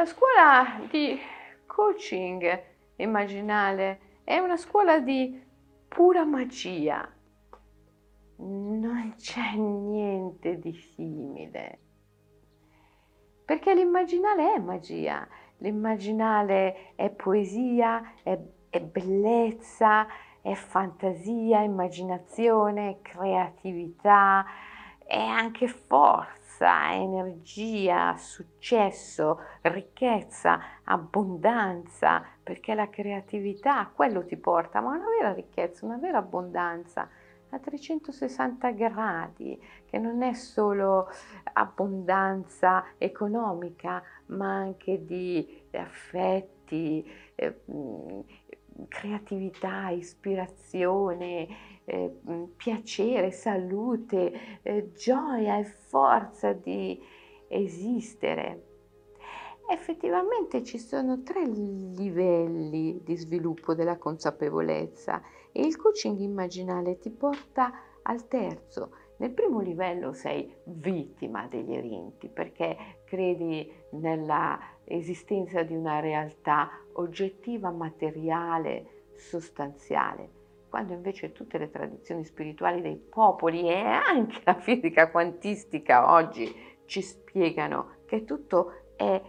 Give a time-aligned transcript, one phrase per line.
[0.00, 1.20] La scuola di
[1.66, 2.62] coaching
[2.96, 5.38] immaginale è una scuola di
[5.88, 7.06] pura magia.
[8.36, 11.78] Non c'è niente di simile.
[13.44, 15.28] Perché l'immaginale è magia,
[15.58, 18.38] l'immaginale è poesia, è,
[18.70, 20.06] è bellezza,
[20.40, 24.46] è fantasia, immaginazione, creatività,
[25.04, 34.90] è anche forza forza, energia, successo, ricchezza, abbondanza, perché la creatività, quello ti porta, ma
[34.90, 37.08] una vera ricchezza, una vera abbondanza.
[37.52, 41.08] A 360 gradi, che non è solo
[41.54, 45.64] abbondanza economica, ma anche di
[46.70, 47.04] affetti,
[47.34, 47.60] eh,
[48.88, 51.48] creatività, ispirazione,
[51.84, 52.14] eh,
[52.56, 56.98] piacere, salute, eh, gioia e forza di
[57.48, 58.66] esistere.
[59.68, 65.22] Effettivamente ci sono tre livelli di sviluppo della consapevolezza
[65.52, 67.72] e il coaching immaginale ti porta
[68.02, 68.90] al terzo.
[69.18, 74.58] Nel primo livello sei vittima degli eventi perché credi nella
[74.90, 80.38] esistenza di una realtà oggettiva, materiale, sostanziale
[80.70, 86.48] quando invece tutte le tradizioni spirituali dei popoli e anche la fisica quantistica oggi
[86.86, 89.20] ci spiegano che tutto è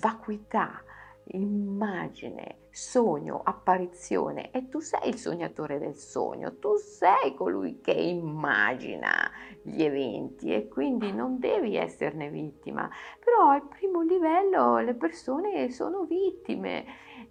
[0.00, 0.82] vacuità,
[1.26, 9.30] immagine, sogno, apparizione e tu sei il sognatore del sogno, tu sei colui che immagina
[9.62, 12.86] gli eventi e quindi non devi esserne vittima,
[13.18, 16.84] però al primo livello le persone sono vittime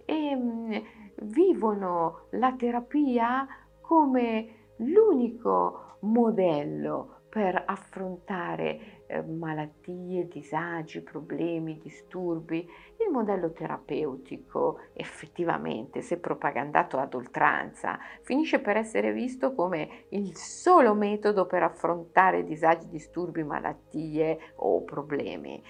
[0.04, 0.74] e mm,
[1.22, 3.46] vivono la terapia
[3.80, 12.66] come l'unico modello per affrontare eh, malattie, disagi, problemi, disturbi.
[12.96, 20.94] Il modello terapeutico effettivamente, se propagandato ad oltranza, finisce per essere visto come il solo
[20.94, 25.62] metodo per affrontare disagi, disturbi, malattie o problemi.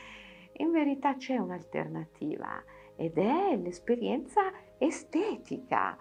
[0.58, 2.62] In verità c'è un'alternativa
[2.94, 5.98] ed è l'esperienza estetica,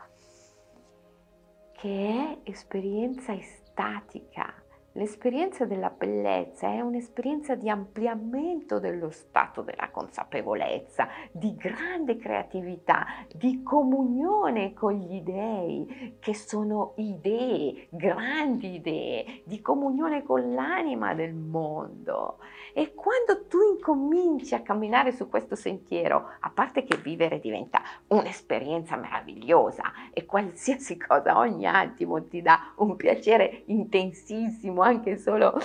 [1.72, 4.60] che è esperienza estatica
[4.98, 13.62] L'esperienza della bellezza è un'esperienza di ampliamento dello stato della consapevolezza, di grande creatività, di
[13.62, 22.38] comunione con gli dei, che sono idee, grandi idee, di comunione con l'anima del mondo.
[22.74, 28.96] E quando tu incominci a camminare su questo sentiero, a parte che vivere diventa un'esperienza
[28.96, 35.58] meravigliosa e qualsiasi cosa, ogni attimo ti dà un piacere intensissimo, anche solo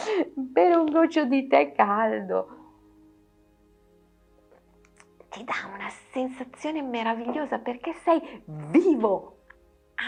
[0.53, 2.56] per un goccio di tè caldo.
[5.28, 9.36] Ti dà una sensazione meravigliosa perché sei vivo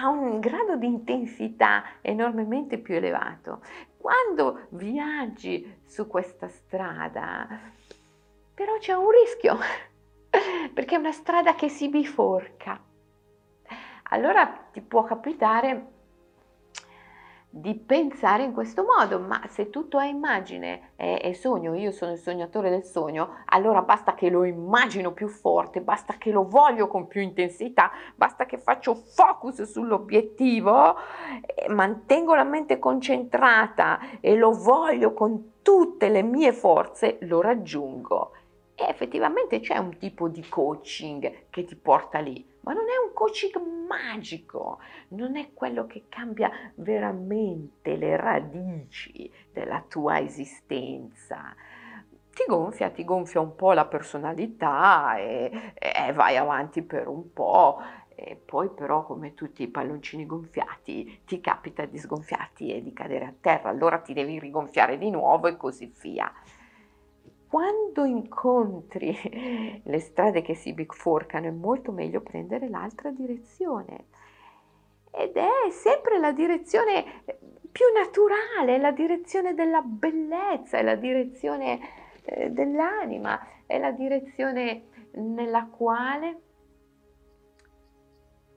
[0.01, 3.63] a un grado di intensità enormemente più elevato.
[3.99, 7.47] Quando viaggi su questa strada,
[8.55, 9.59] però c'è un rischio,
[10.73, 12.83] perché è una strada che si biforca.
[14.05, 15.91] Allora ti può capitare
[17.55, 22.13] di pensare in questo modo, ma se tutto è immagine, è, è, sogno, io sono
[22.13, 26.89] il sognatore del sogno, allora basta che lo immagino più forte, basta che lo voglio
[26.89, 30.97] con più intensità, basta che faccio focus sull'obiettivo,
[31.69, 38.33] mantengo la mente concentrata e lo voglio con tutte le mie forze, lo raggiungo.
[38.75, 43.13] E effettivamente c'è un tipo di coaching che ti porta lì, ma non è un
[43.13, 43.57] coaching
[43.87, 44.79] magico,
[45.09, 51.55] non è quello che cambia veramente le radici della tua esistenza.
[52.33, 57.81] Ti gonfia, ti gonfia un po' la personalità e, e vai avanti per un po'.
[58.15, 63.25] E poi però come tutti i palloncini gonfiati ti capita di sgonfiarti e di cadere
[63.25, 66.33] a terra, allora ti devi rigonfiare di nuovo e così via
[67.53, 69.15] quando incontri
[69.85, 74.07] le strade che si biforcano è molto meglio prendere l'altra direzione.
[75.11, 77.25] Ed è sempre la direzione
[77.71, 81.79] più naturale, la direzione della bellezza, è la direzione
[82.25, 84.85] eh, dell'anima, è la direzione
[85.17, 86.41] nella quale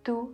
[0.01, 0.33] tu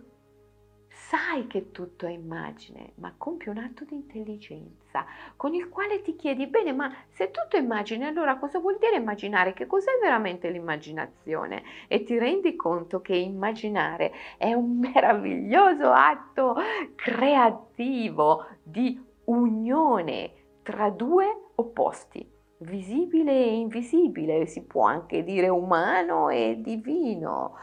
[1.12, 5.04] sai che tutto è immagine, ma compi un atto di intelligenza
[5.36, 8.96] con il quale ti chiedi, bene, ma se tutto è immagine, allora cosa vuol dire
[8.96, 9.52] immaginare?
[9.52, 11.64] Che cos'è veramente l'immaginazione?
[11.86, 16.56] E ti rendi conto che immaginare è un meraviglioso atto
[16.94, 20.32] creativo di unione
[20.62, 22.26] tra due opposti.
[22.62, 27.56] visibile e invisibile, si può anche dire umano e divino.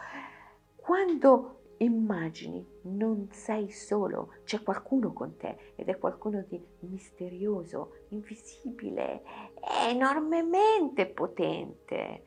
[0.75, 9.23] Quando immagini non sei solo, c'è qualcuno con te ed è qualcuno di misterioso, invisibile,
[9.87, 12.23] enormemente potente.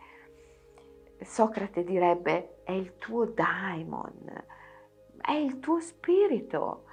[1.20, 4.44] Socrate direbbe è il tuo daimon,
[5.20, 6.84] è il tuo spirito,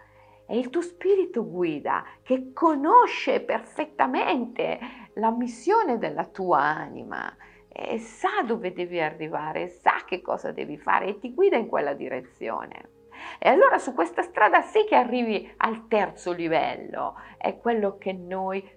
[0.45, 4.79] è il tuo spirito guida che conosce perfettamente
[5.15, 7.35] la missione della tua anima
[7.67, 11.93] e sa dove devi arrivare, sa che cosa devi fare e ti guida in quella
[11.93, 12.97] direzione.
[13.37, 18.67] E allora su questa strada sì che arrivi al terzo livello, è quello che noi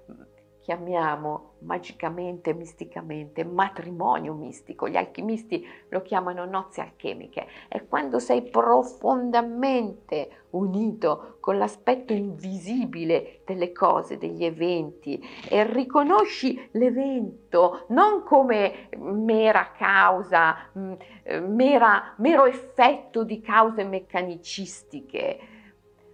[0.60, 4.88] chiamiamo magicamente, misticamente, matrimonio mistico.
[4.88, 7.46] Gli alchimisti lo chiamano nozze alchemiche.
[7.68, 17.86] È quando sei profondamente unito con l'aspetto invisibile delle cose, degli eventi e riconosci l'evento
[17.88, 20.92] non come mera causa, mm,
[21.22, 25.38] eh, mera, mero effetto di cause meccanicistiche,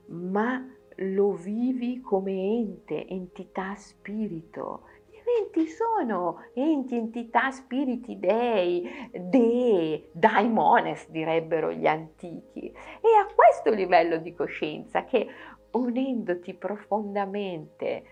[0.07, 0.65] ma
[1.01, 4.83] lo vivi come ente, entità, spirito.
[5.29, 12.69] Eventi sono enti, entità, spiriti, dei, dee, daimones direbbero gli antichi.
[12.69, 15.27] E a questo livello di coscienza che
[15.73, 18.05] unendoti profondamente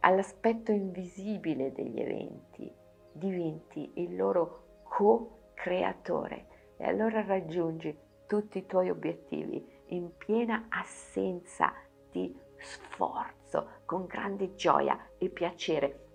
[0.00, 2.70] all'aspetto invisibile degli eventi,
[3.12, 7.96] diventi il loro co-creatore e allora raggiungi
[8.26, 11.72] tutti i tuoi obiettivi in piena assenza
[12.10, 16.08] di sforzo, con grande gioia e piacere.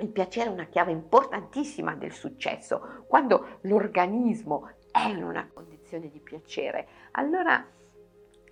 [0.00, 3.04] Il piacere è una chiave importantissima del successo.
[3.06, 7.64] Quando l'organismo è in una condizione di piacere, allora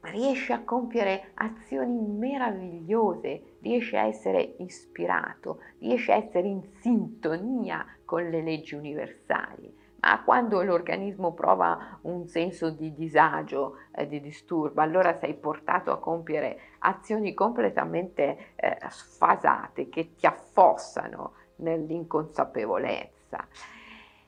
[0.02, 8.28] riesce a compiere azioni meravigliose, riesce a essere ispirato, riesce a essere in sintonia con
[8.28, 9.77] le leggi universali
[10.08, 15.98] ma quando l'organismo prova un senso di disagio, eh, di disturbo, allora sei portato a
[15.98, 23.46] compiere azioni completamente eh, sfasate che ti affossano nell'inconsapevolezza.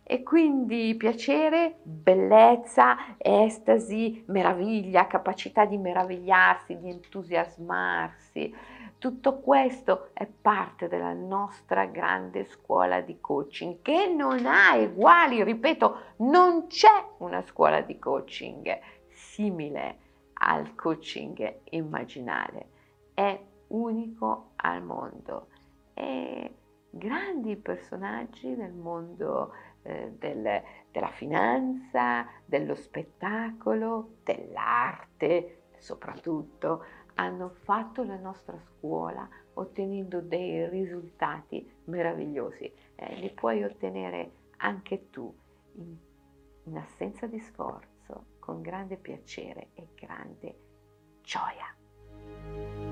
[0.02, 8.54] E quindi piacere, bellezza, estasi, meraviglia, capacità di meravigliarsi, di entusiasmarsi,
[9.00, 16.00] tutto questo è parte della nostra grande scuola di coaching che non ha uguali, ripeto,
[16.18, 19.96] non c'è una scuola di coaching simile
[20.34, 22.68] al coaching immaginale,
[23.14, 25.48] è unico al mondo.
[25.94, 26.54] E
[26.90, 38.16] grandi personaggi nel mondo eh, del, della finanza, dello spettacolo, dell'arte soprattutto, hanno fatto la
[38.16, 42.72] nostra scuola ottenendo dei risultati meravigliosi.
[42.94, 45.34] Eh, li puoi ottenere anche tu
[45.74, 45.96] in,
[46.64, 50.58] in assenza di sforzo, con grande piacere e grande
[51.22, 52.89] gioia.